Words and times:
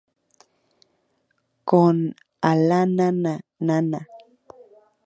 Con 1.69 1.95
"¡A 2.41 2.51
la 2.69 2.81
nana, 2.97 3.33
nana. 3.67 4.01